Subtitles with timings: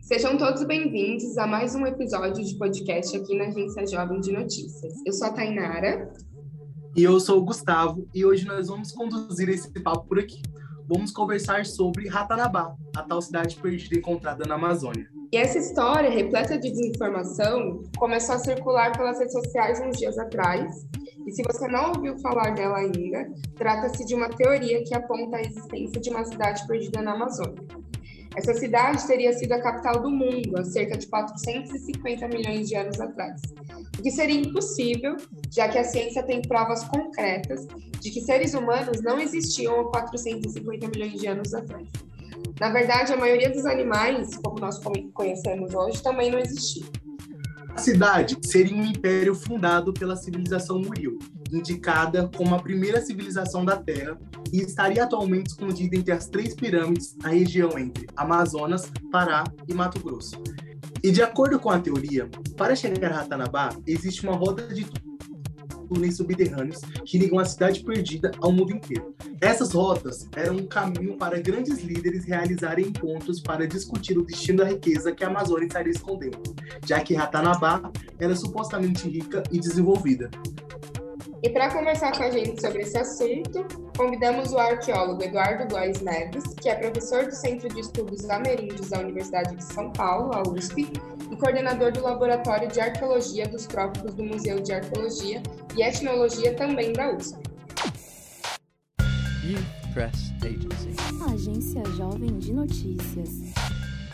[0.00, 4.94] Sejam todos bem-vindos a mais um episódio de podcast aqui na Agência Jovem de Notícias.
[5.04, 6.12] Eu sou a Tainara.
[6.96, 10.40] E eu sou o Gustavo, e hoje nós vamos conduzir esse papo por aqui.
[10.86, 15.08] Vamos conversar sobre Ratanabá, a tal cidade perdida encontrada na Amazônia.
[15.32, 20.86] E essa história, repleta de desinformação, começou a circular pelas redes sociais uns dias atrás.
[21.26, 25.40] E se você não ouviu falar dela ainda, trata-se de uma teoria que aponta a
[25.40, 27.64] existência de uma cidade perdida na Amazônia.
[28.36, 33.00] Essa cidade teria sido a capital do mundo há cerca de 450 milhões de anos
[33.00, 33.40] atrás,
[33.98, 35.16] o que seria impossível,
[35.50, 37.66] já que a ciência tem provas concretas
[38.00, 41.88] de que seres humanos não existiam há 450 milhões de anos atrás.
[42.60, 44.80] Na verdade, a maioria dos animais, como nós
[45.12, 46.84] conhecemos hoje, também não existia.
[47.70, 51.18] A cidade seria um império fundado pela civilização Muril,
[51.56, 54.18] indicada como a primeira civilização da Terra
[54.52, 60.00] e estaria atualmente escondida entre as três pirâmides na região entre Amazonas, Pará e Mato
[60.00, 60.42] Grosso.
[61.02, 64.86] E de acordo com a teoria, para chegar a Ratanabá, existe uma roda de
[65.86, 69.14] túneis subterrâneos que ligam a cidade perdida ao mundo inteiro.
[69.40, 74.64] Essas rotas eram um caminho para grandes líderes realizarem encontros para discutir o destino da
[74.64, 76.38] riqueza que a Amazônia estaria escondendo,
[76.86, 80.30] já que Ratanabá era supostamente rica e desenvolvida.
[81.44, 83.66] E para conversar com a gente sobre esse assunto,
[83.98, 89.00] convidamos o arqueólogo Eduardo Góes Neves, que é professor do Centro de Estudos Ameríndios da
[89.00, 90.90] Universidade de São Paulo, a USP,
[91.30, 95.42] e coordenador do Laboratório de Arqueologia dos Trópicos do Museu de Arqueologia
[95.76, 97.36] e Etnologia também da USP.
[99.44, 100.96] Youth Press Agency.
[101.30, 103.52] Agência Jovem de Notícias.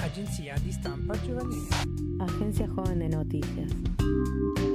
[0.01, 1.69] Agência de Estampa Juvenil.
[2.23, 4.70] Agência Joven de Noticias.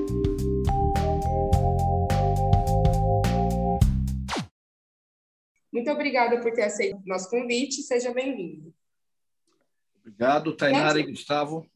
[5.75, 7.83] Muito obrigada por ter aceito o nosso convite.
[7.83, 8.73] Seja bem-vindo.
[9.99, 11.69] Obrigado, Tainara e Gustavo.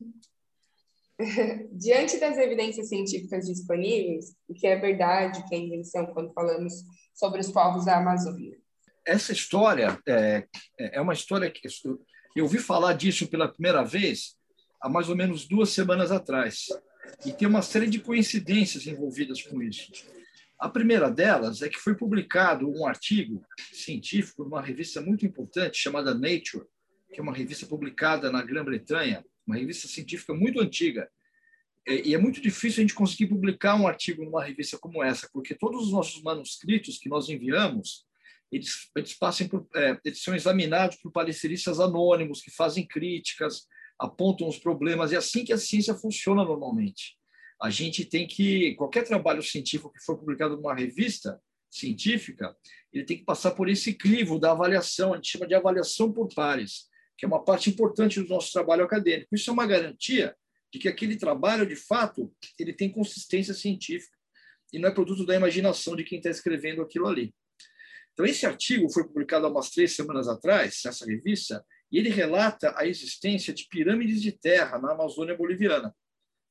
[1.74, 6.76] Diante das evidências científicas disponíveis, o que é verdade, o que é invenção quando falamos
[7.14, 8.58] sobre os povos da Amazônia?
[9.06, 10.48] Essa história é,
[10.80, 11.68] é uma história que
[12.38, 14.38] eu ouvi falar disso pela primeira vez
[14.82, 16.68] há mais ou menos duas semanas atrás.
[17.26, 19.92] E tem uma série de coincidências envolvidas com isso.
[20.60, 26.14] A primeira delas é que foi publicado um artigo científico numa revista muito importante chamada
[26.14, 26.66] Nature,
[27.14, 31.10] que é uma revista publicada na Grã-Bretanha, uma revista científica muito antiga.
[31.88, 35.56] E é muito difícil a gente conseguir publicar um artigo numa revista como essa, porque
[35.56, 38.06] todos os nossos manuscritos que nós enviamos,
[38.52, 43.66] eles, eles passam por, é, eles são examinados por palestristas anônimos que fazem críticas,
[43.98, 45.14] apontam os problemas.
[45.14, 47.19] É assim que a ciência funciona normalmente
[47.62, 52.56] a gente tem que qualquer trabalho científico que for publicado numa revista científica,
[52.92, 56.34] ele tem que passar por esse crivo da avaliação, a gente chama de avaliação por
[56.34, 56.88] pares,
[57.18, 59.36] que é uma parte importante do nosso trabalho acadêmico.
[59.36, 60.36] Isso é uma garantia
[60.74, 64.18] de que aquele trabalho, de fato, ele tem consistência científica
[64.72, 67.34] e não é produto da imaginação de quem está escrevendo aquilo ali.
[68.14, 72.74] Então, esse artigo foi publicado há umas três semanas atrás, nessa revista, e ele relata
[72.78, 75.94] a existência de pirâmides de terra na Amazônia boliviana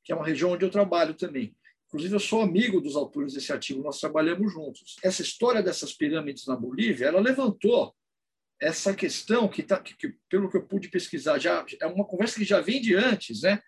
[0.09, 1.55] que é uma região onde eu trabalho também.
[1.85, 4.95] Inclusive, eu sou amigo dos autores desse artigo, nós trabalhamos juntos.
[5.03, 7.93] Essa história dessas pirâmides na Bolívia, ela levantou
[8.59, 12.43] essa questão que, tá, que, pelo que eu pude pesquisar, já é uma conversa que
[12.43, 13.61] já vem de antes, né,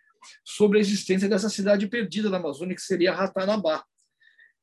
[0.44, 3.85] sobre a existência dessa cidade perdida na Amazônia, que seria Ratanabá.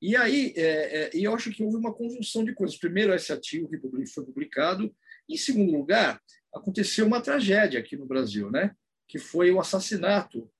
[0.02, 2.76] E aí, é, é, eu acho que houve uma conjunção de coisas.
[2.76, 3.78] Primeiro, esse artigo que
[4.12, 4.92] foi publicado.
[5.28, 6.20] Em segundo lugar,
[6.52, 8.74] aconteceu uma tragédia aqui no Brasil, né?
[9.06, 10.50] que foi o assassinato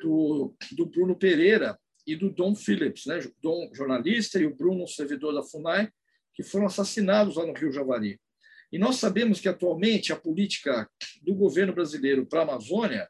[0.00, 3.20] do, do Bruno Pereira e do Dom Phillips, né?
[3.42, 5.90] Dom jornalista e o Bruno servidor da Funai,
[6.34, 8.18] que foram assassinados lá no Rio Javari.
[8.72, 10.88] E nós sabemos que atualmente a política
[11.22, 13.08] do governo brasileiro para a Amazônia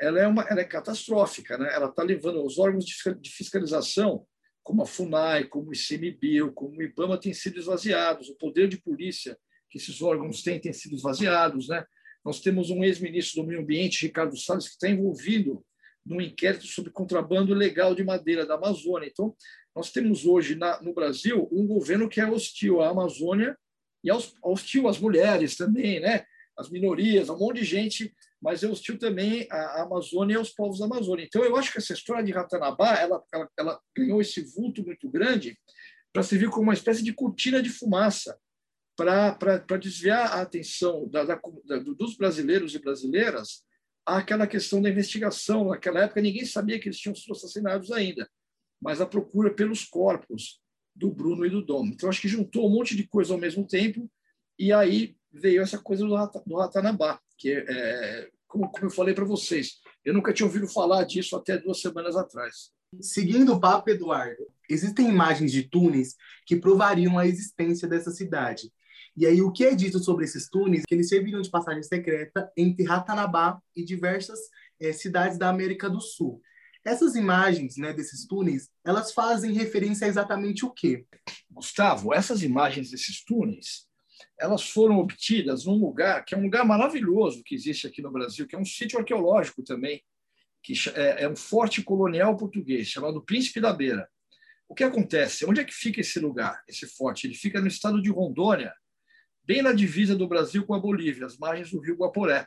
[0.00, 1.72] ela é, uma, ela é catastrófica, né?
[1.72, 4.26] Ela está levando os órgãos de fiscalização,
[4.62, 8.28] como a Funai, como o ICMBio, como o IBAMA, têm sido esvaziados.
[8.28, 9.38] O poder de polícia
[9.70, 11.84] que esses órgãos têm tem sido esvaziados, né?
[12.24, 15.64] Nós temos um ex-ministro do Meio Ambiente, Ricardo Salles, que está envolvido
[16.04, 19.08] num inquérito sobre contrabando ilegal de madeira da Amazônia.
[19.08, 19.34] Então,
[19.74, 23.56] nós temos hoje na, no Brasil um governo que é hostil à Amazônia
[24.04, 24.10] e
[24.42, 26.24] hostil às mulheres também, né?
[26.56, 30.78] As minorias, um monte de gente, mas é hostil também à Amazônia e aos povos
[30.78, 31.24] da Amazônia.
[31.24, 35.08] Então, eu acho que essa história de Ratanabá, ela, ela, ela ganhou esse vulto muito
[35.08, 35.58] grande
[36.12, 38.38] para servir como uma espécie de cortina de fumaça
[38.96, 41.40] para desviar a atenção da, da,
[41.96, 43.64] dos brasileiros e brasileiras
[44.04, 45.68] aquela questão da investigação.
[45.68, 48.28] Naquela época, ninguém sabia que eles tinham sido assassinados ainda,
[48.80, 50.60] mas a procura pelos corpos
[50.94, 51.86] do Bruno e do Dom.
[51.86, 54.10] Então, acho que juntou um monte de coisa ao mesmo tempo,
[54.58, 59.80] e aí veio essa coisa do, Ratanabá, que é, como, como eu falei para vocês,
[60.04, 62.70] eu nunca tinha ouvido falar disso até duas semanas atrás.
[63.00, 66.14] Seguindo o papo, Eduardo, existem imagens de túneis
[66.46, 68.72] que provariam a existência dessa cidade.
[69.16, 70.82] E aí, o que é dito sobre esses túneis?
[70.86, 74.40] Que eles serviram de passagem secreta entre Ratanabá e diversas
[74.80, 76.42] é, cidades da América do Sul.
[76.84, 81.06] Essas imagens né, desses túneis, elas fazem referência a exatamente o quê?
[81.50, 83.86] Gustavo, essas imagens desses túneis,
[84.38, 88.46] elas foram obtidas num lugar que é um lugar maravilhoso que existe aqui no Brasil,
[88.46, 90.02] que é um sítio arqueológico também,
[90.62, 94.08] que é, é um forte colonial português chamado Príncipe da Beira.
[94.68, 95.46] O que acontece?
[95.46, 97.26] Onde é que fica esse lugar, esse forte?
[97.26, 98.74] Ele fica no estado de Rondônia,
[99.46, 102.46] bem na divisa do Brasil com a Bolívia, às margens do rio Guaporé.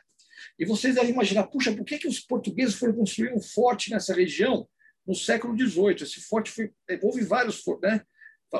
[0.58, 4.14] E vocês devem imaginar, puxa, por que, que os portugueses foram construir um forte nessa
[4.14, 4.68] região
[5.06, 6.02] no século XVIII?
[6.02, 6.70] Esse forte foi,
[7.02, 8.02] houve vários, né,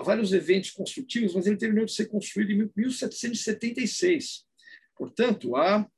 [0.04, 4.44] vários eventos construtivos, mas ele terminou de ser construído em 1776.
[4.96, 5.88] Portanto, há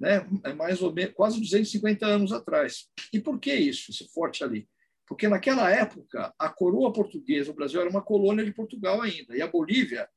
[0.00, 2.88] né, é mais ou menos quase 250 anos atrás.
[3.12, 4.66] E por que isso, esse forte ali?
[5.06, 9.42] Porque naquela época a coroa portuguesa, o Brasil era uma colônia de Portugal ainda, e
[9.42, 10.08] a Bolívia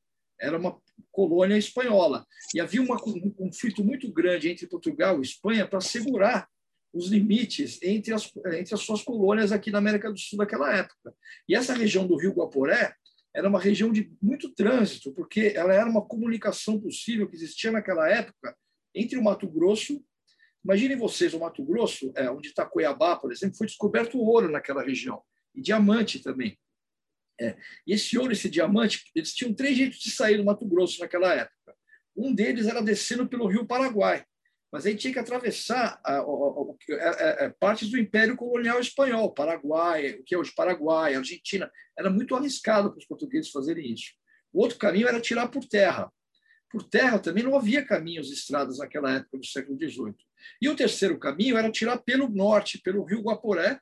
[0.44, 0.78] era uma
[1.12, 2.26] colônia espanhola.
[2.54, 6.48] E havia uma, um conflito muito grande entre Portugal e Espanha para segurar
[6.94, 11.16] os limites entre as, entre as suas colônias aqui na América do Sul naquela época.
[11.48, 12.94] E essa região do Rio Guaporé
[13.34, 18.08] era uma região de muito trânsito, porque ela era uma comunicação possível que existia naquela
[18.08, 18.56] época
[18.94, 20.04] entre o Mato Grosso.
[20.64, 24.84] Imaginem vocês, o Mato Grosso, é, onde está Cuiabá, por exemplo, foi descoberto ouro naquela
[24.84, 25.22] região,
[25.56, 26.58] e diamante também.
[27.40, 27.56] É.
[27.86, 31.34] E esse ouro, esse diamante, eles tinham três jeitos de sair do Mato Grosso naquela
[31.34, 31.76] época.
[32.16, 34.24] Um deles era descendo pelo Rio Paraguai,
[34.72, 40.12] mas aí tinha que atravessar a, a, a, a, partes do Império Colonial Espanhol, Paraguai,
[40.12, 41.72] o que é hoje Paraguai, Argentina.
[41.98, 44.14] Era muito arriscado para os portugueses fazerem isso.
[44.52, 46.12] O outro caminho era tirar por terra.
[46.72, 50.16] Por terra também não havia caminhos estradas naquela época do século XVIII.
[50.62, 53.80] E o terceiro caminho era tirar pelo norte, pelo Rio Guaporé,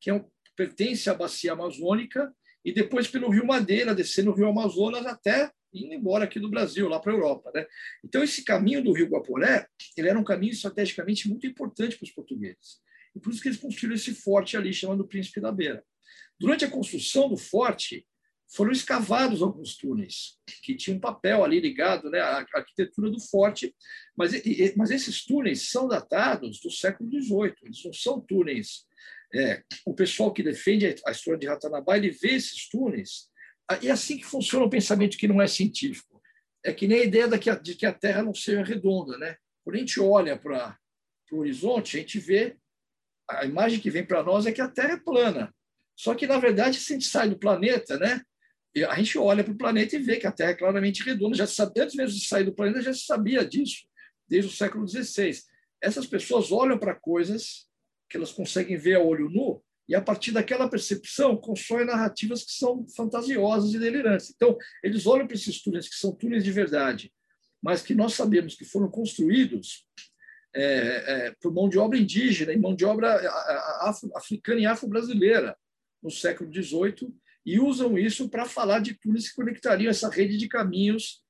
[0.00, 0.24] que é um,
[0.56, 2.34] pertence à bacia amazônica
[2.64, 6.88] e depois pelo Rio Madeira, descendo o Rio Amazonas até indo embora aqui do Brasil,
[6.88, 7.50] lá para a Europa.
[7.54, 7.66] Né?
[8.04, 9.66] Então, esse caminho do Rio Guaporé
[9.96, 12.80] ele era um caminho estrategicamente muito importante para os portugueses.
[13.14, 15.84] E por isso que eles construíram esse forte ali, chamado Príncipe da Beira.
[16.38, 18.06] Durante a construção do forte,
[18.52, 23.74] foram escavados alguns túneis, que tinham um papel ali ligado né, à arquitetura do forte,
[24.16, 24.32] mas,
[24.76, 28.86] mas esses túneis são datados do século XVIII, eles não são túneis
[29.34, 33.30] é, o pessoal que defende a história de Ratanabá, ele vê esses túneis,
[33.80, 36.20] e é assim que funciona o pensamento que não é científico.
[36.64, 39.16] É que nem a ideia de que a Terra não seja redonda.
[39.16, 39.36] Né?
[39.62, 40.76] Quando a gente olha para
[41.30, 42.56] o horizonte, a gente vê,
[43.28, 45.54] a imagem que vem para nós é que a Terra é plana.
[45.94, 48.20] Só que, na verdade, se a gente sai do planeta, né,
[48.88, 51.36] a gente olha para o planeta e vê que a Terra é claramente redonda.
[51.36, 53.86] Já sabe, antes mesmo de sair do planeta, já se sabia disso,
[54.28, 55.38] desde o século XVI.
[55.80, 57.69] Essas pessoas olham para coisas
[58.10, 62.52] que elas conseguem ver a olho nu, e a partir daquela percepção constroem narrativas que
[62.52, 64.32] são fantasiosas e delirantes.
[64.34, 67.12] Então, eles olham para esses túneis que são túneis de verdade,
[67.62, 69.84] mas que nós sabemos que foram construídos
[70.54, 73.20] é, é, por mão de obra indígena e mão de obra
[73.80, 75.56] afro, africana e afro-brasileira
[76.02, 77.12] no século XVIII
[77.44, 81.22] e usam isso para falar de túneis que conectariam essa rede de caminhos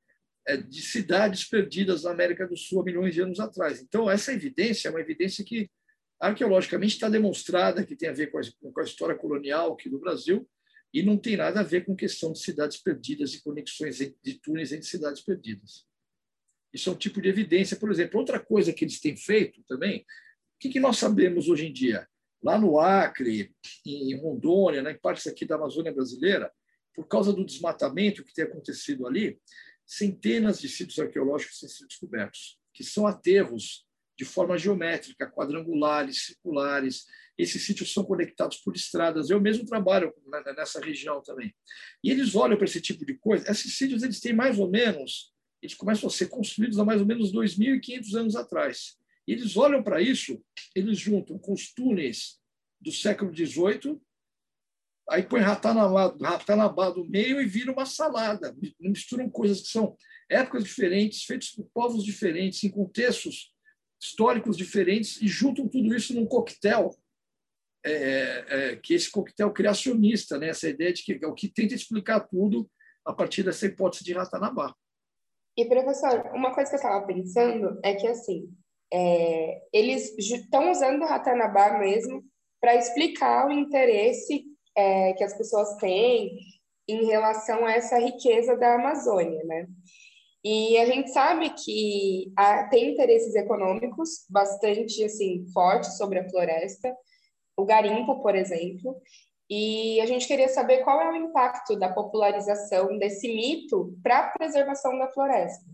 [0.47, 3.81] é, de cidades perdidas na América do Sul há milhões de anos atrás.
[3.81, 5.71] Então, essa evidência é uma evidência que
[6.21, 9.99] arqueologicamente está demonstrada que tem a ver com a, com a, história colonial aqui do
[9.99, 10.47] Brasil
[10.93, 14.71] e não tem nada a ver com questão de cidades perdidas e conexões de túneis
[14.73, 15.87] entre cidades perdidas.
[16.73, 17.77] Isso é um tipo de evidência.
[17.77, 20.05] Por exemplo, outra coisa que eles têm feito também, o
[20.61, 22.07] que, que nós sabemos hoje em dia?
[22.43, 23.55] Lá no Acre,
[23.87, 26.53] em Rondônia, né, em partes aqui da Amazônia brasileira,
[26.95, 29.39] por causa do desmatamento que tem acontecido ali,
[29.87, 33.87] centenas de sítios arqueológicos têm sido descobertos, que são aterros
[34.21, 37.07] de forma geométrica, quadrangulares, circulares.
[37.39, 39.31] Esses sítios são conectados por estradas.
[39.31, 40.13] Eu mesmo trabalho
[40.55, 41.55] nessa região também.
[42.05, 43.51] E eles olham para esse tipo de coisa.
[43.51, 47.07] Esses sítios eles têm mais ou menos, eles começam a ser construídos há mais ou
[47.07, 48.99] menos 2.500 anos atrás.
[49.27, 50.45] E eles olham para isso,
[50.77, 52.39] eles juntam com os túneis
[52.79, 53.99] do século XVIII,
[55.09, 58.55] aí põe Ratanabá, Ratanabá do meio e vira uma salada.
[58.79, 59.97] Misturam coisas que são
[60.29, 63.51] épocas diferentes, feitas por povos diferentes, em contextos
[64.01, 66.91] históricos diferentes e juntam tudo isso num coquetel,
[67.85, 67.93] é,
[68.49, 70.49] é, que é esse coquetel criacionista, né?
[70.49, 72.71] essa ideia de que é o que tenta explicar tudo
[73.05, 74.75] a partir dessa hipótese de Ratanabá.
[75.57, 78.49] E, professor, uma coisa que eu estava pensando é que, assim,
[78.93, 82.25] é, eles estão usando o Ratanabá mesmo
[82.61, 84.45] para explicar o interesse
[84.77, 86.39] é, que as pessoas têm
[86.89, 89.67] em relação a essa riqueza da Amazônia, né?
[90.43, 96.95] E a gente sabe que há, tem interesses econômicos bastante assim fortes sobre a floresta,
[97.57, 98.97] o garimpo, por exemplo,
[99.51, 104.29] e a gente queria saber qual é o impacto da popularização desse mito para a
[104.31, 105.65] preservação da floresta.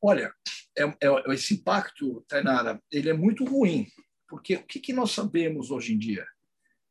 [0.00, 0.32] Olha,
[0.76, 3.86] é, é, esse impacto, Tainara, ele é muito ruim,
[4.26, 6.26] porque o que, que nós sabemos hoje em dia?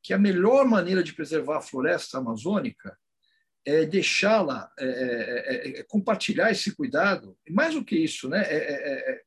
[0.02, 2.96] Que a melhor maneira de preservar a floresta amazônica
[3.66, 8.44] é deixá-la, é, é, é, compartilhar esse cuidado, mais do que isso, né?
[8.48, 9.22] é,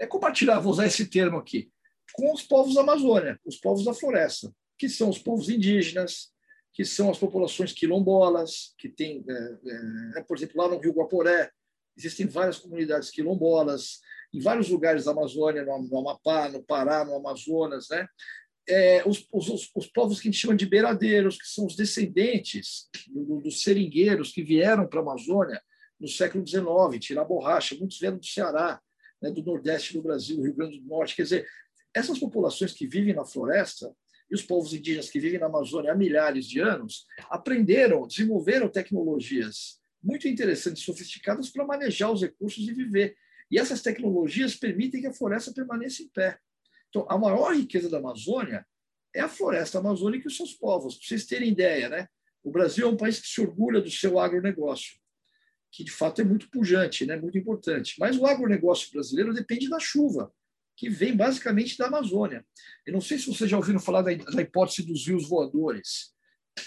[0.00, 1.70] é compartilhar, vou usar esse termo aqui,
[2.12, 6.30] com os povos da Amazônia, os povos da floresta que são os povos indígenas,
[6.72, 11.50] que são as populações quilombolas, que tem, é, é, por exemplo, lá no Rio Guaporé,
[11.96, 13.98] existem várias comunidades quilombolas,
[14.32, 18.06] em vários lugares da Amazônia, no, no Amapá, no Pará, no Amazonas, né?
[18.68, 22.88] É, os, os, os, povos que a gente chama de beiradeiros, que são os descendentes
[23.08, 25.60] do, dos seringueiros que vieram para a Amazônia
[25.98, 26.64] no século XIX,
[27.00, 28.80] tirar borracha, muitos vieram do Ceará,
[29.22, 31.16] né, do Nordeste do Brasil, Rio Grande do Norte.
[31.16, 31.46] Quer dizer,
[31.94, 33.90] essas populações que vivem na floresta,
[34.30, 39.78] e os povos indígenas que vivem na Amazônia há milhares de anos aprenderam, desenvolveram tecnologias
[40.02, 43.16] muito interessantes, sofisticadas para manejar os recursos e viver.
[43.50, 46.38] E essas tecnologias permitem que a floresta permaneça em pé.
[46.88, 48.66] Então, a maior riqueza da Amazônia
[49.14, 50.96] é a floresta amazônica e os seus povos.
[50.96, 52.08] Para vocês terem ideia, né?
[52.42, 54.98] O Brasil é um país que se orgulha do seu agronegócio,
[55.70, 57.16] que de fato é muito pujante, né?
[57.16, 57.96] muito importante.
[57.98, 60.32] Mas o agronegócio brasileiro depende da chuva
[60.76, 62.46] que vem basicamente da Amazônia.
[62.86, 66.14] Eu não sei se vocês já ouviram falar da, da hipótese dos rios voadores,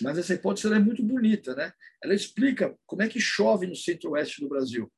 [0.02, 1.56] mas essa hipótese é muito bonita.
[1.56, 1.72] Né?
[2.04, 4.92] Ela explica como é que chove no centro-oeste do Brasil.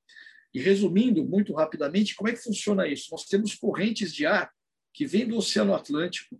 [0.51, 3.09] E resumindo muito rapidamente, como é que funciona isso?
[3.11, 4.51] Nós temos correntes de ar
[4.93, 6.39] que vêm do Oceano Atlântico,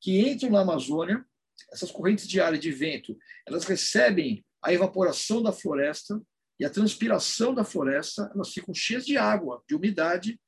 [0.00, 1.24] que entram na Amazônia.
[1.72, 6.20] Essas correntes de ar de vento, elas recebem a evaporação da floresta
[6.60, 10.40] e a transpiração da floresta, elas ficam cheias de água, de umidade,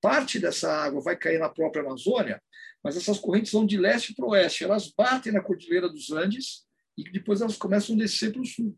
[0.00, 2.42] parte dessa água vai cair na própria Amazônia,
[2.82, 4.62] mas essas correntes vão de leste para oeste.
[4.62, 8.76] Elas batem na Cordilheira dos Andes e depois elas começam a descer para o sul.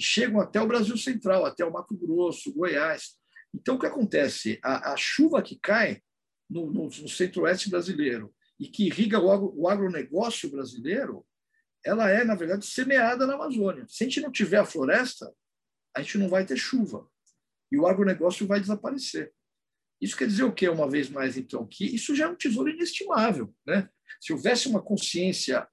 [0.00, 3.18] Chegam até o Brasil Central, até o Mato Grosso, Goiás.
[3.54, 4.58] Então, o que acontece?
[4.64, 6.00] A, a chuva que cai
[6.52, 11.26] no, no, no centro-oeste brasileiro e que irriga o, o agronegócio brasileiro,
[11.84, 13.86] ela é, na verdade, semeada na Amazônia.
[13.88, 15.32] Se a gente não tiver a floresta,
[15.96, 17.08] a gente não vai ter chuva.
[17.70, 19.32] E o agronegócio vai desaparecer.
[20.00, 21.66] Isso quer dizer o quê, uma vez mais, então?
[21.66, 23.54] Que isso já é um tesouro inestimável.
[23.66, 23.88] Né?
[24.20, 25.66] Se houvesse uma consciência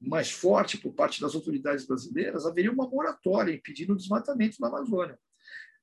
[0.00, 5.18] mais forte por parte das autoridades brasileiras, haveria uma moratória impedindo o desmatamento na Amazônia.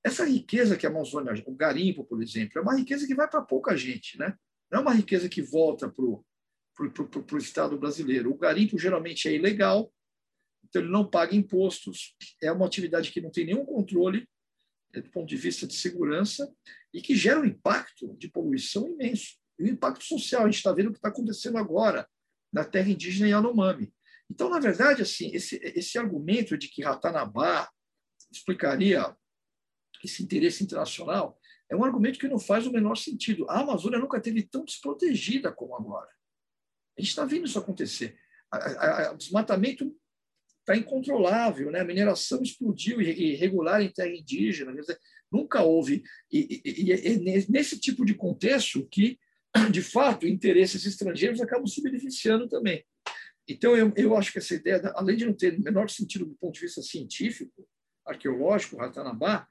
[0.04, 3.42] Essa riqueza que a Amazônia, o garimpo, por exemplo, é uma riqueza que vai para
[3.42, 4.38] pouca gente, né?
[4.74, 8.32] não é uma riqueza que volta para o Estado brasileiro.
[8.32, 9.94] O garimpo geralmente é ilegal,
[10.64, 14.28] então ele não paga impostos, é uma atividade que não tem nenhum controle
[14.94, 16.52] é, do ponto de vista de segurança
[16.92, 19.38] e que gera um impacto de poluição imenso.
[19.60, 22.08] E um impacto social, a gente está vendo o que está acontecendo agora
[22.52, 23.94] na terra indígena Yanomami.
[24.30, 27.70] Então, na verdade, assim, esse, esse argumento de que Ratanabá
[28.32, 29.16] explicaria
[30.04, 33.50] esse interesse internacional é um argumento que não faz o menor sentido.
[33.50, 36.10] A Amazônia nunca teve tão desprotegida como agora.
[36.98, 38.18] A gente está vendo isso acontecer.
[39.12, 39.96] O desmatamento
[40.60, 41.82] está incontrolável, né?
[41.82, 45.00] a mineração explodiu irregular em terra indígena, dizer,
[45.32, 46.04] nunca houve.
[46.32, 49.20] E, e, e, nesse tipo de contexto que,
[49.72, 52.86] de fato, interesses estrangeiros acabam se beneficiando também.
[53.48, 56.36] Então, eu, eu acho que essa ideia, além de não ter o menor sentido do
[56.36, 57.68] ponto de vista científico,
[58.06, 59.48] arqueológico, Ratanabá,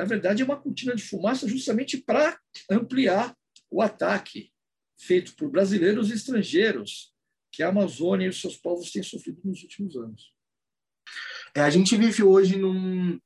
[0.00, 2.40] na verdade é uma cortina de fumaça justamente para
[2.70, 3.36] ampliar
[3.70, 4.50] o ataque
[4.98, 7.12] feito por brasileiros e estrangeiros
[7.52, 10.32] que a Amazônia e os seus povos têm sofrido nos últimos anos.
[11.54, 13.20] É, a gente vive hoje num,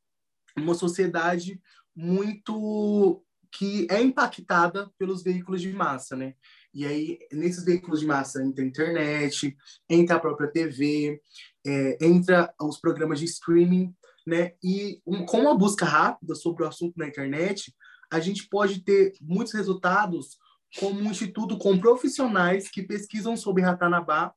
[0.56, 1.60] numa sociedade
[1.94, 6.34] muito que é impactada pelos veículos de massa, né?
[6.72, 9.56] E aí, nesses veículos de massa, entra a internet,
[9.88, 11.22] entra a própria TV,
[11.64, 13.94] é, entra os programas de streaming,
[14.26, 14.52] né?
[14.62, 17.74] E um, com uma busca rápida sobre o assunto na internet,
[18.10, 20.38] a gente pode ter muitos resultados
[20.78, 24.34] como um instituto com profissionais que pesquisam sobre Ratanabá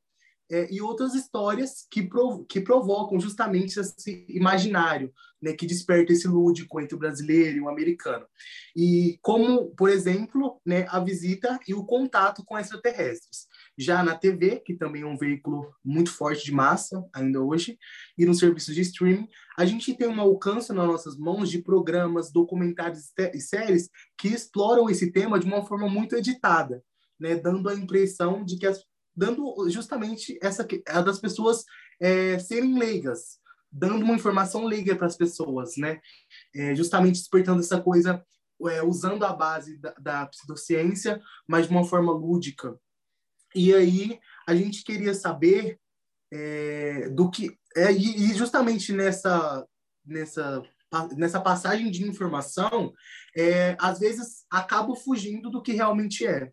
[0.50, 6.26] é, e outras histórias que, prov que provocam justamente esse imaginário, né, que desperta esse
[6.26, 8.26] lúdico entre o brasileiro e o americano.
[8.74, 13.46] E como, por exemplo, né, a visita e o contato com extraterrestres.
[13.78, 17.78] Já na TV, que também é um veículo muito forte de massa ainda hoje,
[18.18, 22.32] e nos serviços de streaming, a gente tem um alcance nas nossas mãos de programas,
[22.32, 26.82] documentários e séries que exploram esse tema de uma forma muito editada,
[27.20, 28.84] né, dando a impressão de que as
[29.18, 31.64] dando justamente essa a das pessoas
[32.00, 36.00] é, serem leigas, dando uma informação leiga para as pessoas, né?
[36.54, 38.24] É, justamente despertando essa coisa
[38.70, 42.78] é, usando a base da, da pseudociência, mas de uma forma lúdica.
[43.54, 45.78] E aí a gente queria saber
[46.32, 49.66] é, do que é, e justamente nessa
[50.04, 50.62] nessa
[51.16, 52.92] nessa passagem de informação,
[53.36, 56.50] é, às vezes acabo fugindo do que realmente é.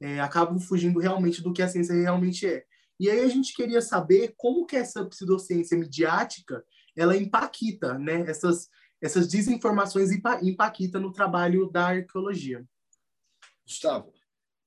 [0.00, 0.20] é.
[0.20, 2.64] Acabo fugindo realmente do que a ciência realmente é.
[2.98, 6.64] E aí a gente queria saber como que essa pseudociência midiática
[6.96, 8.22] ela impacta, né?
[8.22, 8.68] Essas,
[9.02, 12.64] essas desinformações impacta no trabalho da arqueologia.
[13.66, 14.12] Gustavo,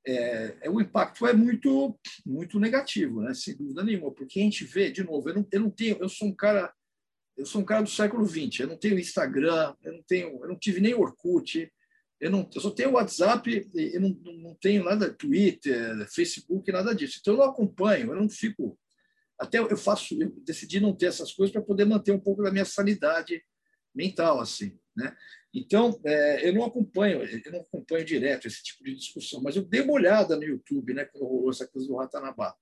[0.09, 3.33] é, é, o impacto é muito muito negativo, né?
[3.33, 6.09] Sem dúvida nenhuma, porque a gente vê, de novo, eu não, eu não tenho, eu
[6.09, 6.73] sou um cara
[7.37, 10.47] eu sou um cara do século XX, eu não tenho Instagram, eu não tenho, eu
[10.49, 11.71] não tive nem Orkut,
[12.19, 17.19] eu não, eu só tenho WhatsApp, eu não, não tenho nada Twitter, Facebook, nada disso.
[17.21, 18.77] Então eu não acompanho, eu não fico
[19.39, 22.51] até eu faço, eu decidi não ter essas coisas para poder manter um pouco da
[22.51, 23.41] minha sanidade
[23.95, 25.15] mental, assim, né?
[25.53, 29.63] Então, é, eu não acompanho, eu não acompanho direto esse tipo de discussão, mas eu
[29.63, 32.55] dei uma olhada no YouTube, né, quando rolou essa coisa do Ratanabá,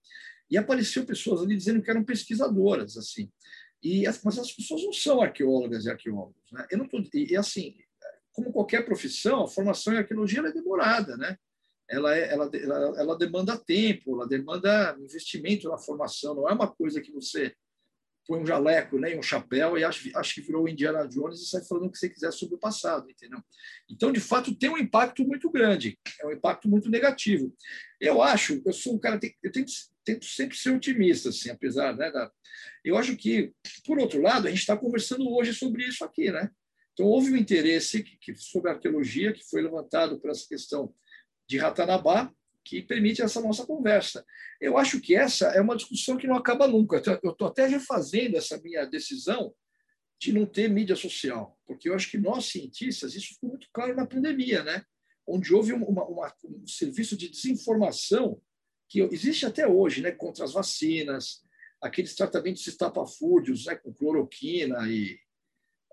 [0.49, 3.29] e apareceu pessoas ali dizendo que eram pesquisadoras, assim.
[3.83, 6.65] E mas as pessoas não são arqueólogas e arqueólogos, né?
[6.71, 7.75] Eu não tô, e assim,
[8.31, 11.37] como qualquer profissão, a formação em arqueologia é demorada, né?
[11.89, 16.67] Ela, é, ela, ela, ela demanda tempo, ela demanda investimento na formação, não é uma
[16.67, 17.53] coisa que você
[18.27, 21.63] põe um jaleco, né, um chapéu e acho, acho que virou Indiana Jones e sai
[21.63, 23.39] falando o que você quiser sobre o passado, entendeu?
[23.89, 27.55] Então, de fato, tem um impacto muito grande, é um impacto muito negativo.
[27.99, 29.71] Eu acho, eu sou um cara, eu tento,
[30.03, 32.29] tento sempre ser otimista, assim, apesar, né, da,
[32.83, 33.53] eu acho que,
[33.85, 36.49] por outro lado, a gente está conversando hoje sobre isso aqui, né?
[36.93, 40.93] Então, houve um interesse que, que, sobre a arqueologia que foi levantado por essa questão
[41.47, 42.31] de Ratanabá,
[42.67, 44.25] que permite essa nossa conversa.
[44.59, 47.01] Eu acho que essa é uma discussão que não acaba nunca.
[47.23, 49.53] Eu estou até refazendo essa minha decisão
[50.19, 53.95] de não ter mídia social, porque eu acho que nós, cientistas, isso ficou muito claro
[53.95, 54.83] na pandemia, né?
[55.25, 58.41] onde houve uma, uma, um serviço de desinformação
[58.89, 60.11] que existe até hoje, né?
[60.11, 61.43] contra as vacinas,
[61.81, 63.75] aqueles tratamentos estapafúrdios né?
[63.75, 65.17] com cloroquina e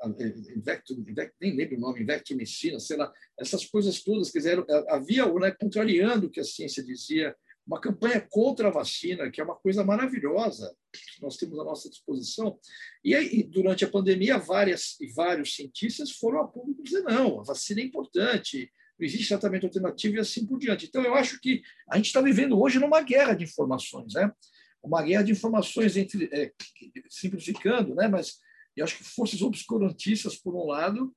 [0.08, 0.94] Invecto,
[1.40, 6.26] nem lembro o nome, Invectomicina, sei lá, essas coisas todas, quer dizer, havia, né, contrariando
[6.26, 7.34] o que a ciência dizia,
[7.66, 11.88] uma campanha contra a vacina, que é uma coisa maravilhosa, que nós temos à nossa
[11.88, 12.58] disposição.
[13.02, 17.42] E aí, durante a pandemia, várias e vários cientistas foram a público dizer: não, a
[17.42, 20.86] vacina é importante, não existe tratamento alternativo e assim por diante.
[20.86, 24.30] Então, eu acho que a gente está vivendo hoje numa guerra de informações, né?
[24.82, 26.52] uma guerra de informações entre, é,
[27.08, 28.06] simplificando, né?
[28.06, 28.38] mas
[28.76, 31.14] eu acho que forças obscurantistas por um lado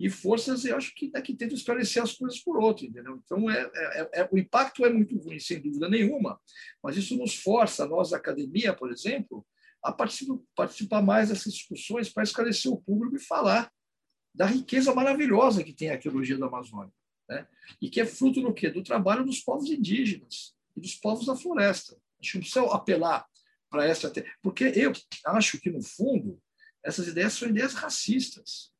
[0.00, 3.20] e forças, eu acho que daqui tentam esclarecer as coisas por outro, entendeu?
[3.22, 6.40] Então, é, é, é, o impacto é muito ruim, sem dúvida nenhuma,
[6.82, 9.46] mas isso nos força, nós da academia, por exemplo,
[9.82, 13.70] a participar, participar mais dessas discussões para esclarecer o público e falar
[14.34, 16.92] da riqueza maravilhosa que tem a arqueologia da Amazônia,
[17.28, 17.46] né?
[17.82, 18.70] e que é fruto do quê?
[18.70, 21.94] Do trabalho dos povos indígenas e dos povos da floresta.
[21.94, 23.26] A gente não precisa apelar
[23.68, 24.10] para essa...
[24.42, 24.92] Porque eu
[25.26, 26.40] acho que, no fundo,
[26.84, 28.70] essas ideias são ideias racistas.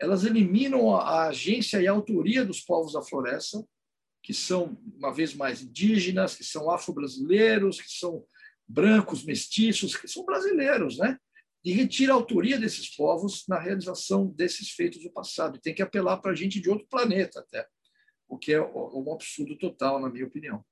[0.00, 3.64] Elas eliminam a agência e a autoria dos povos da floresta,
[4.22, 8.26] que são, uma vez mais, indígenas, que são afro-brasileiros, que são
[8.66, 11.18] brancos, mestiços, que são brasileiros, né?
[11.64, 15.56] E retira a autoria desses povos na realização desses feitos do passado.
[15.56, 17.66] E tem que apelar para gente de outro planeta, até,
[18.28, 20.64] o que é um absurdo total, na minha opinião.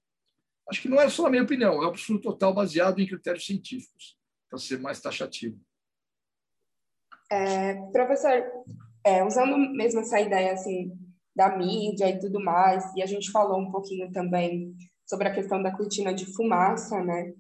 [0.69, 3.47] Acho que não é só a minha opinião, é um absurdo total baseado em critérios
[3.47, 5.61] científicos, para ser mais taxativo.
[7.35, 8.45] É, professor,
[9.05, 10.93] é, usando mesmo essa ideia assim
[11.35, 14.73] da mídia e tudo mais, e a gente falou um pouquinho também
[15.05, 17.33] sobre a questão da cortina de fumaça, né,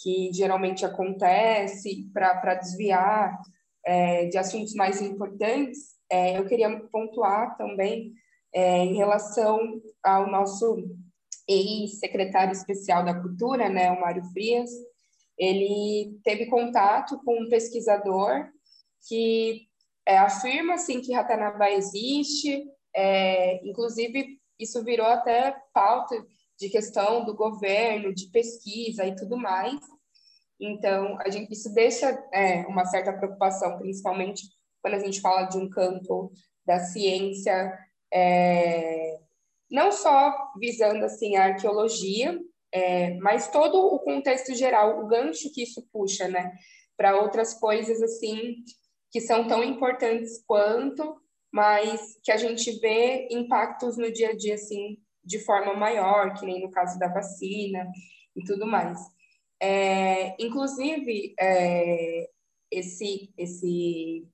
[0.00, 3.36] que geralmente acontece para desviar
[3.84, 8.12] é, de assuntos mais importantes, é, eu queria pontuar também
[8.54, 9.58] é, em relação
[10.00, 10.76] ao nosso
[11.48, 14.70] ex-secretário especial da Cultura, né, o Mário Frias,
[15.36, 18.48] ele teve contato com um pesquisador
[19.08, 19.68] que
[20.06, 26.14] é, afirma assim que Ratanabá existe, é, inclusive isso virou até pauta
[26.58, 29.80] de questão do governo, de pesquisa e tudo mais.
[30.60, 34.42] Então, a gente, isso deixa é, uma certa preocupação, principalmente
[34.82, 36.30] quando a gente fala de um campo
[36.66, 37.72] da ciência,
[38.12, 39.18] é,
[39.70, 42.38] não só visando assim a arqueologia,
[42.72, 46.52] é, mas todo o contexto geral, o gancho que isso puxa, né,
[46.96, 48.56] para outras coisas assim
[49.10, 51.20] que são tão importantes quanto,
[51.52, 56.46] mas que a gente vê impactos no dia a dia assim de forma maior, que
[56.46, 57.86] nem no caso da vacina
[58.34, 58.98] e tudo mais.
[59.60, 62.28] É, inclusive, é,
[62.70, 64.26] esse, esse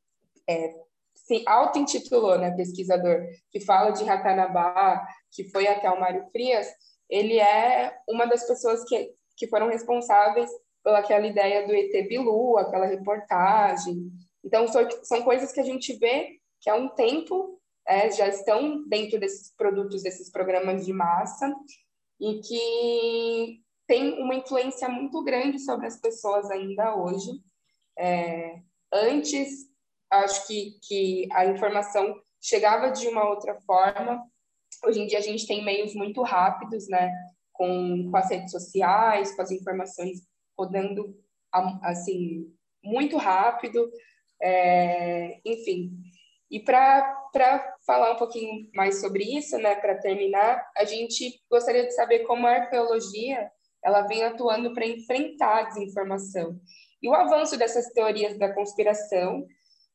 [0.48, 0.74] é,
[1.14, 6.68] se auto-intitulou, né, pesquisador, que fala de Ratanabá, que foi até o Mário Frias,
[7.10, 10.50] ele é uma das pessoas que, que foram responsáveis
[10.84, 14.08] pelaquela ideia do ET Bilu, aquela reportagem.
[14.46, 14.64] Então,
[15.02, 19.52] são, coisas que a gente vê que há um tempo é, já estão dentro desses
[19.56, 21.52] produtos, desses programas de massa,
[22.20, 27.28] e que tem uma influência muito grande sobre as pessoas ainda hoje.
[27.98, 28.60] É,
[28.92, 29.66] antes,
[30.10, 34.24] acho que, que a informação chegava de uma outra forma.
[34.84, 37.10] Hoje em dia, a gente tem meios muito rápidos, né?
[37.52, 40.20] Com, com as redes sociais, com as informações
[40.56, 41.18] rodando
[41.82, 43.90] assim muito rápido,
[44.42, 45.92] é, enfim.
[46.50, 51.92] E para falar um pouquinho mais sobre isso, né, para terminar, a gente gostaria de
[51.92, 53.50] saber como a arqueologia
[53.84, 56.58] ela vem atuando para enfrentar a desinformação
[57.02, 59.46] e o avanço dessas teorias da conspiração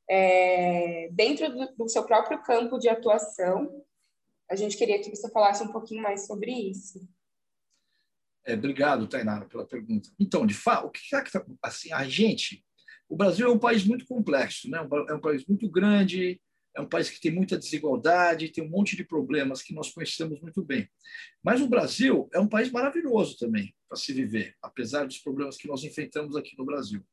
[0.09, 3.83] é, dentro do, do seu próprio campo de atuação.
[4.49, 6.99] A gente queria que você falasse um pouquinho mais sobre isso.
[8.45, 10.09] É, obrigado, Tainara, pela pergunta.
[10.19, 12.65] Então, de fato, o que é que tá, assim, a gente,
[13.11, 14.79] o Brasil é um país muito complexo, né?
[15.09, 16.39] É um país muito grande,
[16.73, 20.39] é um país que tem muita desigualdade, tem um monte de problemas que nós conhecemos
[20.39, 20.89] muito bem.
[21.43, 25.67] Mas o Brasil é um país maravilhoso também para se viver, apesar dos problemas que
[25.67, 27.05] nós enfrentamos aqui no Brasil.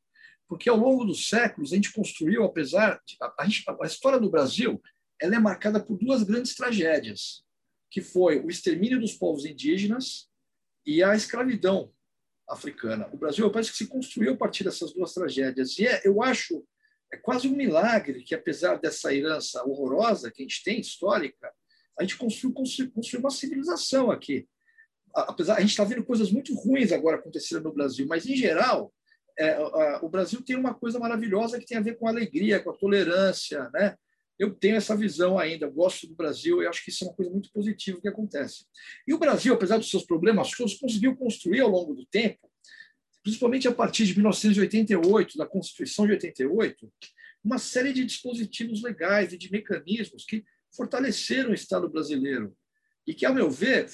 [0.47, 4.31] Porque ao longo dos séculos a gente construiu, apesar de, a, a, a história do
[4.31, 4.81] Brasil,
[5.21, 7.43] ela é marcada por duas grandes tragédias,
[7.91, 10.29] que foi o extermínio dos povos indígenas
[10.87, 11.93] e a escravidão
[12.49, 13.09] africana.
[13.13, 15.79] O Brasil é país que se construiu a partir dessas duas tragédias.
[15.79, 16.65] E é, eu acho
[17.13, 21.51] é quase um milagre que, apesar dessa herança horrorosa que a gente tem, histórica,
[21.99, 24.47] a gente construiu, construiu, construiu uma civilização aqui.
[25.15, 28.93] Apesar, a gente está vendo coisas muito ruins agora acontecendo no Brasil, mas, em geral,
[29.39, 32.61] é, a, o Brasil tem uma coisa maravilhosa que tem a ver com a alegria,
[32.61, 33.97] com a tolerância, né?
[34.39, 37.31] Eu tenho essa visão ainda, gosto do Brasil e acho que isso é uma coisa
[37.31, 38.67] muito positiva que acontece.
[39.07, 42.49] E o Brasil, apesar dos seus problemas conseguiu construir ao longo do tempo,
[43.23, 46.91] principalmente a partir de 1988, da Constituição de 88,
[47.45, 52.57] uma série de dispositivos legais e de mecanismos que fortaleceram o Estado brasileiro
[53.07, 53.89] e que, ao meu ver,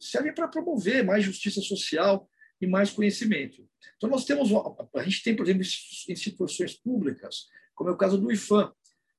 [0.00, 2.28] servem para promover mais justiça social
[2.60, 3.66] e mais conhecimento.
[3.96, 4.50] Então, nós temos,
[4.94, 5.62] a gente tem, por exemplo,
[6.08, 8.72] instituições públicas, como é o caso do IFAM,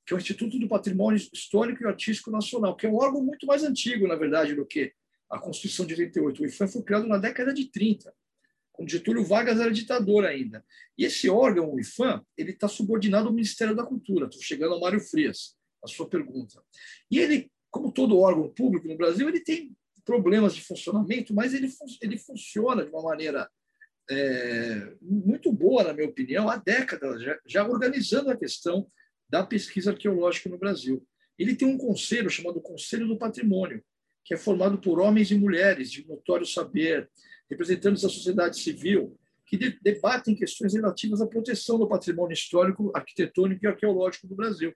[0.07, 3.45] que é o Instituto do Patrimônio Histórico e Artístico Nacional, que é um órgão muito
[3.45, 4.93] mais antigo, na verdade, do que
[5.29, 6.41] a Constituição de 88.
[6.41, 8.13] O IFAM foi criado na década de 30,
[8.71, 10.63] quando Getúlio Vargas era ditador ainda.
[10.97, 14.27] E esse órgão, o IFAM, ele está subordinado ao Ministério da Cultura.
[14.27, 16.63] Estou chegando ao Mário Frias, a sua pergunta.
[17.11, 21.69] E ele, como todo órgão público no Brasil, ele tem problemas de funcionamento, mas ele,
[22.01, 23.49] ele funciona de uma maneira
[24.09, 28.89] é, muito boa, na minha opinião, há décadas, já, já organizando a questão
[29.29, 31.05] da pesquisa arqueológica no Brasil.
[31.37, 33.83] Ele tem um conselho chamado Conselho do Patrimônio,
[34.25, 37.09] que é formado por homens e mulheres de notório saber,
[37.49, 43.67] representantes da sociedade civil, que debatem questões relativas à proteção do patrimônio histórico, arquitetônico e
[43.67, 44.73] arqueológico do Brasil.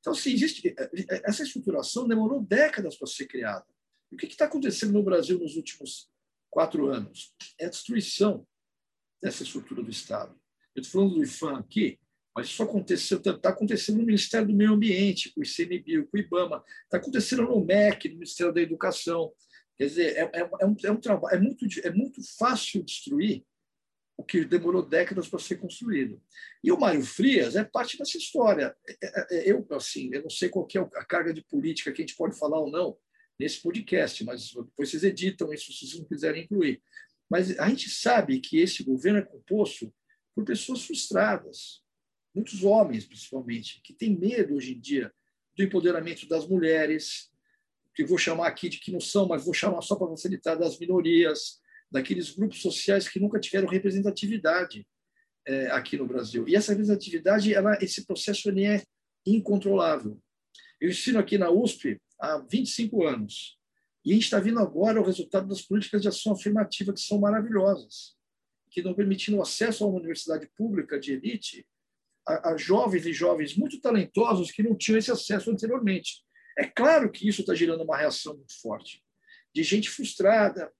[0.00, 3.64] Então, se existe é, é, essa estruturação demorou décadas para ser criada.
[4.10, 6.10] E o que está acontecendo no Brasil nos últimos
[6.50, 7.32] quatro anos?
[7.60, 8.44] É a destruição
[9.22, 10.34] dessa estrutura do Estado.
[10.74, 12.00] Eu estou falando do IFAM aqui,
[12.34, 16.16] mas isso aconteceu, está tá acontecendo no Ministério do Meio Ambiente, com o ICMBio, com
[16.16, 19.32] o IBAMA, está acontecendo no MEC, no Ministério da Educação.
[19.76, 23.44] Quer dizer, é, é, é, um, é um trabalho, é muito, é muito fácil destruir
[24.18, 26.20] o que demorou décadas para ser construído.
[26.62, 28.76] E o Mário Frias é parte dessa história.
[28.86, 32.02] É, é, é, eu, assim, eu não sei qual é a carga de política que
[32.02, 32.98] a gente pode falar ou não
[33.38, 36.82] nesse podcast, mas depois vocês editam isso se vocês não quiserem incluir.
[37.30, 39.94] Mas a gente sabe que esse governo é composto
[40.34, 41.82] por pessoas frustradas,
[42.38, 45.12] muitos homens, principalmente, que têm medo hoje em dia
[45.56, 47.30] do empoderamento das mulheres,
[47.92, 50.78] que vou chamar aqui de que não são, mas vou chamar só para facilitar, das
[50.78, 54.86] minorias, daqueles grupos sociais que nunca tiveram representatividade
[55.44, 56.46] é, aqui no Brasil.
[56.46, 58.84] E essa representatividade, ela, esse processo ele é
[59.26, 60.16] incontrolável.
[60.80, 63.58] Eu ensino aqui na USP há 25 anos.
[64.04, 67.18] E a gente está vendo agora o resultado das políticas de ação afirmativa, que são
[67.18, 68.16] maravilhosas,
[68.70, 71.66] que estão permitindo o acesso a uma universidade pública de elite
[72.28, 76.22] a, a jovens e jovens muito talentosos que não tinham esse acesso anteriormente.
[76.56, 79.02] É claro que isso está gerando uma reação muito forte
[79.54, 80.72] de gente frustrada,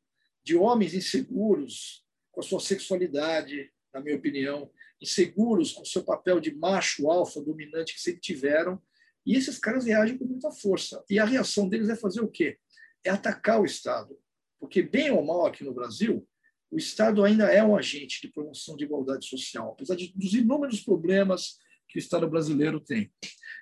[0.44, 6.38] de homens inseguros com a sua sexualidade, na minha opinião, inseguros com o seu papel
[6.38, 8.80] de macho alfa dominante que sempre tiveram,
[9.24, 11.02] e esses caras reagem com muita força.
[11.08, 12.58] E a reação deles é fazer o quê?
[13.04, 14.18] É atacar o Estado.
[14.60, 16.26] Porque, bem ou mal aqui no Brasil,
[16.70, 20.80] o Estado ainda é um agente de promoção de igualdade social, apesar de, dos inúmeros
[20.80, 23.10] problemas que o Estado brasileiro tem.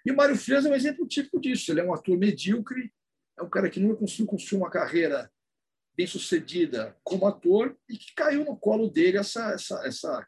[0.05, 1.71] E o Mário Frias é um exemplo típico disso.
[1.71, 2.92] Ele é um ator medíocre,
[3.38, 5.31] é um cara que nunca conseguiu construir uma carreira
[5.97, 10.27] bem sucedida como ator e que caiu no colo dele essa, essa, essa,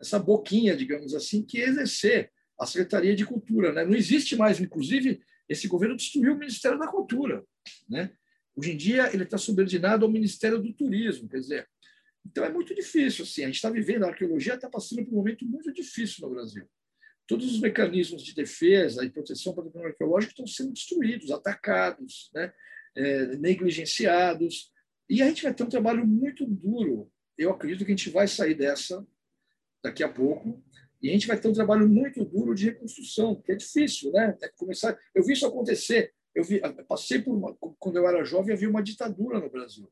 [0.00, 3.72] essa boquinha, digamos assim, que é exercer a Secretaria de Cultura.
[3.72, 3.84] Né?
[3.84, 7.42] Não existe mais, inclusive, esse governo destruiu o Ministério da Cultura.
[7.88, 8.12] Né?
[8.54, 11.28] Hoje em dia, ele está subordinado ao Ministério do Turismo.
[11.28, 11.68] Quer dizer,
[12.26, 13.24] então é muito difícil.
[13.24, 16.34] Assim, a gente está vivendo, a arqueologia está passando por um momento muito difícil no
[16.34, 16.66] Brasil.
[17.26, 22.52] Todos os mecanismos de defesa e proteção patrimonial arqueológico estão sendo destruídos, atacados, né?
[22.94, 24.70] É, negligenciados.
[25.08, 27.10] E a gente vai ter um trabalho muito duro.
[27.38, 29.06] Eu acredito que a gente vai sair dessa
[29.82, 30.62] daqui a pouco.
[31.00, 34.36] E a gente vai ter um trabalho muito duro de reconstrução, que é difícil, né?
[34.40, 34.96] É começar.
[35.14, 36.14] Eu vi isso acontecer.
[36.34, 39.90] Eu vi, eu passei por uma, quando eu era jovem, havia uma ditadura no Brasil.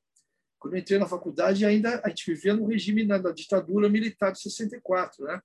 [0.60, 4.30] Quando eu entrei na faculdade, ainda a gente vivia no regime da, da ditadura militar
[4.30, 5.40] de 64, né?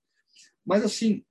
[0.64, 1.24] Mas assim,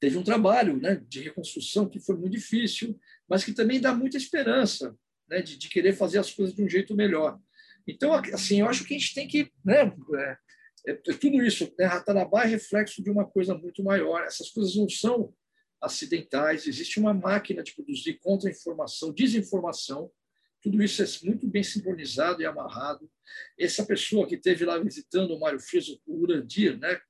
[0.00, 4.16] teve um trabalho, né, de reconstrução que foi muito difícil, mas que também dá muita
[4.16, 4.96] esperança,
[5.28, 7.38] né, de, de querer fazer as coisas de um jeito melhor.
[7.86, 10.38] Então, assim, eu acho que a gente tem que, né, é,
[10.86, 14.22] é, tudo isso, né, Ratanabá é reflexo de uma coisa muito maior.
[14.22, 15.32] Essas coisas não são
[15.80, 20.10] acidentais, existe uma máquina de produzir contra-informação, desinformação,
[20.62, 23.10] tudo isso é muito bem sincronizado e amarrado.
[23.58, 27.00] Essa pessoa que esteve lá visitando o Mário Frias, o Urandir, né,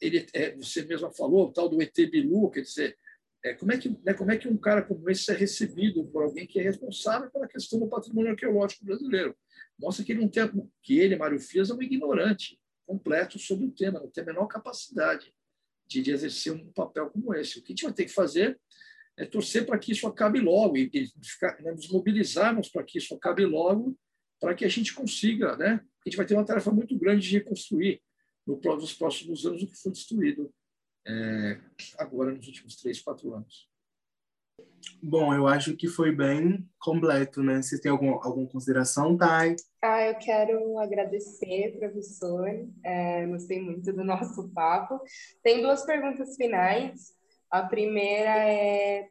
[0.00, 2.98] ele, é, você mesma falou, o tal do ET Bilu, quer dizer,
[3.42, 6.22] é, como, é que, né, como é que um cara como esse é recebido por
[6.22, 9.36] alguém que é responsável pela questão do patrimônio arqueológico brasileiro?
[9.78, 10.42] Mostra que ele não tem,
[10.82, 14.46] que ele, Mário Frias, é um ignorante completo sobre o tema, não tem a menor
[14.46, 15.32] capacidade
[15.86, 17.58] de, de exercer um papel como esse.
[17.58, 18.58] O que a gente vai ter que fazer
[19.16, 22.98] é torcer para que isso acabe logo e, e ficar, né, nos mobilizarmos para que
[22.98, 23.96] isso acabe logo,
[24.40, 25.80] para que a gente consiga, né?
[26.04, 28.02] A gente vai ter uma tarefa muito grande de reconstruir
[28.46, 30.52] no, nos próximos anos o que foi destruído
[31.06, 31.60] é,
[31.98, 33.68] agora nos últimos três, quatro anos.
[35.02, 37.60] Bom, eu acho que foi bem completo, né?
[37.60, 39.56] Você tem algum, alguma consideração, Thay?
[39.82, 42.48] Ah, eu quero agradecer, professor.
[42.82, 45.00] É, gostei muito do nosso papo.
[45.42, 47.13] Tem duas perguntas finais.
[47.54, 49.08] A primeira é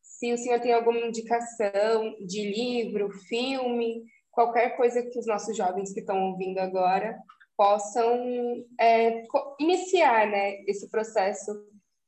[0.00, 5.92] se o senhor tem alguma indicação de livro, filme, qualquer coisa que os nossos jovens
[5.92, 7.18] que estão ouvindo agora
[7.56, 9.24] possam é,
[9.58, 11.50] iniciar né, esse processo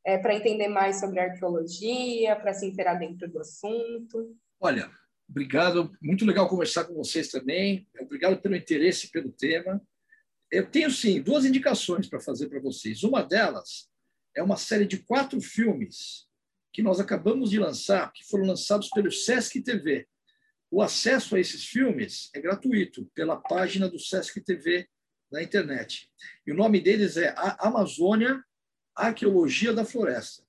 [0.07, 4.37] é, para entender mais sobre arqueologia, para se inteirar dentro do assunto.
[4.61, 4.88] Olha,
[5.29, 7.88] obrigado, muito legal conversar com vocês também.
[8.01, 9.83] Obrigado pelo interesse pelo tema.
[10.49, 13.03] Eu tenho sim duas indicações para fazer para vocês.
[13.03, 13.90] Uma delas
[14.35, 16.27] é uma série de quatro filmes
[16.73, 20.09] que nós acabamos de lançar, que foram lançados pelo Sesc TV.
[20.71, 24.88] O acesso a esses filmes é gratuito pela página do Sesc TV
[25.31, 26.11] na internet.
[26.47, 28.42] E o nome deles é a Amazônia,
[28.95, 30.42] Arqueologia da Floresta.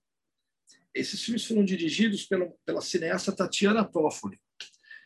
[0.93, 4.39] Esses filmes foram dirigidos pela, pela cineasta Tatiana Toffoli.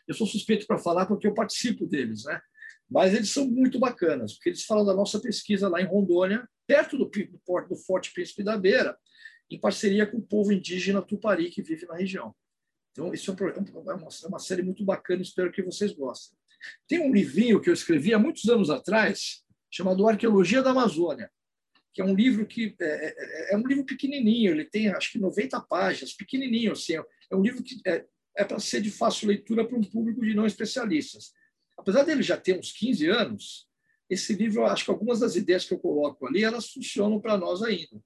[0.06, 2.40] Eu sou suspeito para falar porque eu participo deles, né?
[2.90, 6.98] Mas eles são muito bacanas, porque eles falam da nossa pesquisa lá em Rondônia, perto
[6.98, 8.96] do, do, do Forte Príncipe da Beira,
[9.50, 12.34] em parceria com o povo indígena Tupari que vive na região.
[12.92, 16.38] Então, isso é, um, é, uma, é uma série muito bacana, espero que vocês gostem.
[16.86, 21.30] Tem um livrinho que eu escrevi há muitos anos atrás, chamado Arqueologia da Amazônia,
[21.94, 25.12] que é um livro que é, é, é, é um livro pequenininho, ele tem acho
[25.12, 28.04] que 90 páginas, pequenininho assim, é um livro que é,
[28.36, 31.32] é para ser de fácil leitura para um público de não especialistas.
[31.78, 33.67] Apesar dele já ter uns 15 anos,
[34.08, 37.62] esse livro, acho que algumas das ideias que eu coloco ali, elas funcionam para nós
[37.62, 38.02] ainda.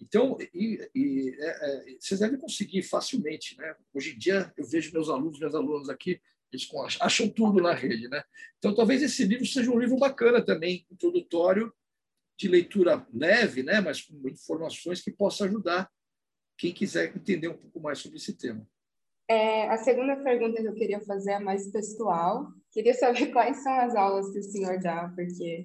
[0.00, 3.56] Então, e, e, é, é, vocês devem conseguir facilmente.
[3.56, 3.74] Né?
[3.92, 6.20] Hoje em dia, eu vejo meus alunos, minhas alunas aqui,
[6.52, 6.68] eles
[7.00, 8.08] acham tudo na rede.
[8.08, 8.22] Né?
[8.58, 11.72] Então, talvez esse livro seja um livro bacana também, introdutório,
[12.36, 13.80] de leitura leve, né?
[13.80, 15.88] mas com informações que possa ajudar
[16.58, 18.66] quem quiser entender um pouco mais sobre esse tema.
[19.28, 22.52] É, a segunda pergunta que eu queria fazer é mais textual.
[22.74, 25.64] Queria saber quais são as aulas que o senhor dá, porque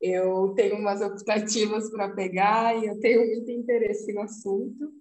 [0.00, 4.92] eu tenho umas optativas para pegar e eu tenho muito interesse no assunto.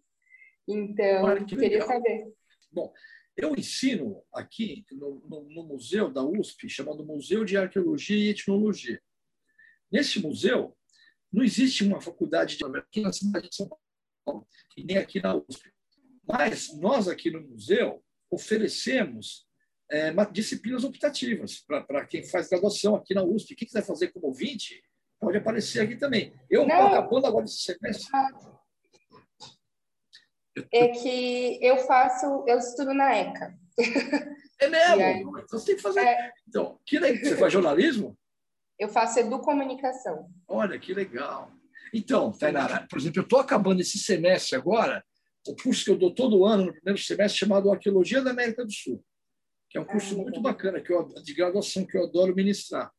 [0.67, 1.87] Então, Olha, que queria legal.
[1.87, 2.33] saber.
[2.71, 2.91] Bom,
[3.37, 8.99] eu ensino aqui no, no, no, museu da USP, chamado Museu de Arqueologia e Etnologia.
[9.91, 10.75] Nesse museu,
[11.31, 13.69] não existe uma faculdade de aqui na cidade de São
[14.25, 15.71] Paulo, e nem aqui na USP.
[16.25, 19.45] Mas nós, aqui no museu, oferecemos
[19.93, 23.55] é, disciplinas optativas para quem faz graduação aqui na USP.
[23.55, 24.83] Quem quiser fazer como ouvinte,
[25.19, 26.33] pode aparecer aqui também.
[26.49, 28.07] Eu estou acabando agora esse semestre.
[30.71, 33.55] É que eu faço, eu estudo na ECA.
[34.59, 35.01] É mesmo?
[35.03, 35.99] Aí, então você tem que fazer.
[35.99, 36.31] É...
[36.47, 37.23] Então, que legal.
[37.23, 38.17] Você faz jornalismo?
[38.79, 40.27] Eu faço educomunicação.
[40.47, 41.51] Olha, que legal.
[41.93, 45.05] Então, Tainara, por exemplo, eu estou acabando esse semestre agora,
[45.47, 48.71] o curso que eu dou todo ano no primeiro semestre, chamado Arqueologia da América do
[48.71, 49.03] Sul,
[49.73, 52.91] que é um curso muito bacana que eu, de graduação que eu adoro ministrar.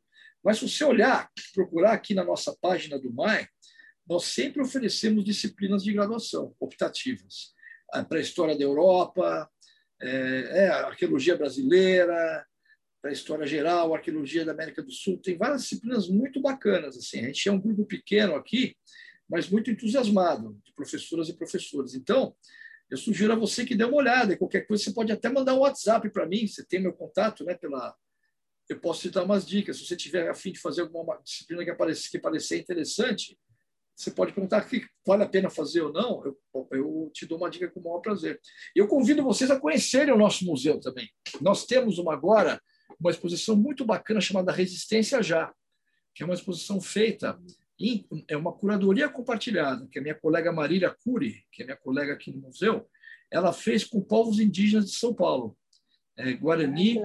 [0.43, 3.47] Mas se você olhar, procurar aqui na nossa página do MAI,
[4.09, 7.55] nós sempre oferecemos disciplinas de graduação optativas
[8.09, 9.49] para a história da Europa,
[10.03, 12.45] é, é, arqueologia brasileira,
[13.01, 15.19] para a história geral, arqueologia da América do Sul.
[15.19, 16.97] Tem várias disciplinas muito bacanas.
[16.97, 17.21] Assim.
[17.21, 18.75] A gente é um grupo pequeno aqui,
[19.29, 21.95] mas muito entusiasmado, de professoras e professores.
[21.95, 22.35] Então,
[22.91, 24.37] eu sugiro a você que dê uma olhada.
[24.37, 26.47] Qualquer coisa, você pode até mandar um WhatsApp para mim.
[26.47, 27.95] Você tem meu contato né, pela,
[28.69, 29.79] eu posso te dar umas dicas.
[29.79, 33.39] Se você tiver a fim de fazer alguma disciplina que, aparecer, que parecer interessante,
[33.97, 36.25] você pode perguntar que vale a pena fazer ou não.
[36.25, 38.41] Eu, eu te dou uma dica com o maior prazer.
[38.75, 41.09] Eu convido vocês a conhecerem o nosso museu também.
[41.41, 42.61] Nós temos uma agora
[43.01, 45.53] uma exposição muito bacana chamada Resistência Já,
[46.15, 47.39] que é uma exposição feita
[48.29, 52.31] é uma curadoria compartilhada, que a minha colega Marília Cury, que é minha colega aqui
[52.31, 52.89] no museu,
[53.31, 55.57] ela fez com povos indígenas de São Paulo,
[56.17, 57.01] é, Guarani,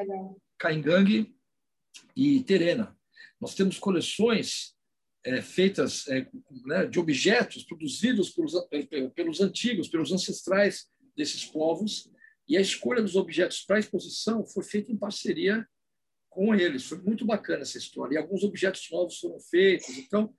[0.57, 1.35] Caingangue
[2.15, 2.95] e Terena.
[3.41, 4.75] Nós temos coleções
[5.23, 6.27] é, feitas é,
[6.65, 8.53] né, de objetos produzidos pelos,
[9.15, 12.11] pelos antigos, pelos ancestrais desses povos,
[12.47, 15.67] e a escolha dos objetos para a exposição foi feita em parceria
[16.29, 16.85] com eles.
[16.85, 18.15] Foi muito bacana essa história.
[18.15, 19.97] E alguns objetos novos foram feitos.
[19.97, 20.33] Então,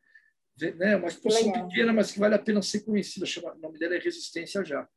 [0.76, 3.26] né, uma exposição pequena, mas que vale a pena ser conhecida.
[3.26, 4.88] Chama, o nome dela é Resistência Já.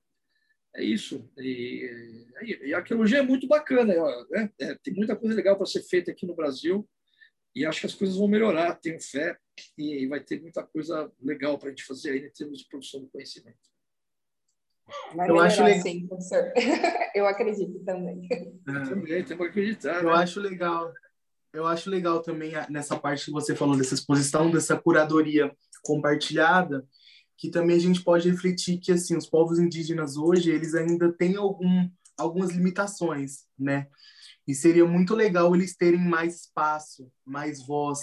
[0.75, 1.29] É isso.
[1.37, 2.25] E,
[2.63, 3.93] e a arqueologia é muito bacana.
[4.31, 4.49] Né?
[4.59, 6.87] É, tem muita coisa legal para ser feita aqui no Brasil.
[7.55, 9.37] E acho que as coisas vão melhorar, tenho fé.
[9.77, 13.01] E vai ter muita coisa legal para a gente fazer aí em termos de produção
[13.01, 13.59] do conhecimento.
[15.15, 15.81] Vai eu acho legal.
[15.81, 16.51] sim, professor.
[17.15, 18.27] eu acredito também.
[18.31, 18.89] É.
[18.89, 20.03] Também, temos que acreditar.
[20.03, 20.13] Eu né?
[20.13, 20.91] acho legal.
[21.53, 26.83] Eu acho legal também nessa parte que você falou dessa exposição, dessa curadoria compartilhada,
[27.37, 31.35] que também a gente pode refletir que assim os povos indígenas hoje eles ainda têm
[31.35, 31.87] algum,
[32.17, 33.85] algumas limitações, né?
[34.47, 37.99] E seria muito legal eles terem mais espaço, mais voz,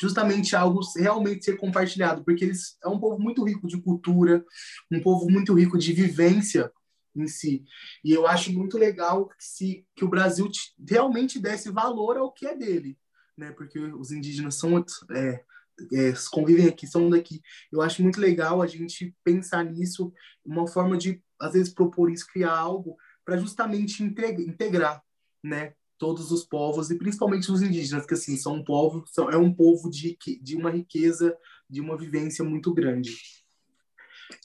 [0.00, 4.42] justamente algo realmente ser compartilhado, porque eles é um povo muito rico de cultura,
[4.90, 6.72] um povo muito rico de vivência
[7.14, 7.64] em si.
[8.04, 10.48] E eu acho muito legal que, se, que o Brasil
[10.88, 12.98] realmente desse valor ao que é dele,
[13.36, 13.52] né?
[13.52, 14.78] Porque os indígenas são
[15.12, 15.44] é,
[15.92, 17.40] é, convivem aqui, são daqui.
[17.72, 20.12] Eu acho muito legal a gente pensar nisso,
[20.44, 25.02] uma forma de às vezes propor isso, criar algo para justamente integrar,
[25.42, 25.74] né?
[25.98, 29.52] todos os povos e principalmente os indígenas, que assim são um povo, são, é um
[29.52, 31.36] povo de, de uma riqueza,
[31.68, 33.16] de uma vivência muito grande.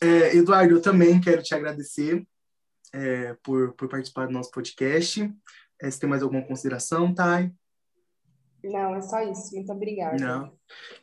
[0.01, 2.25] É, Eduardo, eu também quero te agradecer
[2.93, 5.33] é, por, por participar do nosso podcast.
[5.81, 7.51] É, você tem mais alguma consideração, Thay?
[8.63, 9.55] Não, é só isso.
[9.55, 10.17] Muito obrigada.
[10.17, 10.53] Não.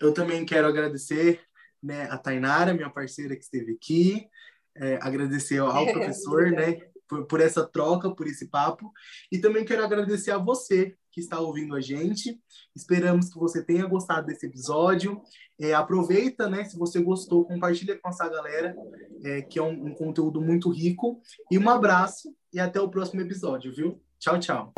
[0.01, 1.41] Eu também quero agradecer
[1.83, 4.29] né, a Tainara, minha parceira que esteve aqui,
[4.77, 8.93] é, agradecer ao professor, né, por, por essa troca, por esse papo.
[9.31, 12.39] E também quero agradecer a você que está ouvindo a gente.
[12.77, 15.19] Esperamos que você tenha gostado desse episódio.
[15.59, 16.63] É, aproveita, né?
[16.67, 18.77] Se você gostou, compartilha com essa galera,
[19.25, 21.19] é, que é um, um conteúdo muito rico.
[21.51, 23.99] E um abraço e até o próximo episódio, viu?
[24.19, 24.73] Tchau, tchau.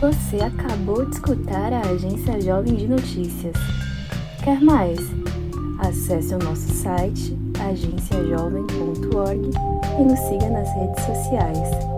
[0.00, 3.54] Você acabou de escutar a Agência Jovem de Notícias.
[4.42, 4.98] Quer mais?
[5.78, 9.50] Acesse o nosso site agenciajovem.org
[10.00, 11.89] e nos siga nas redes sociais.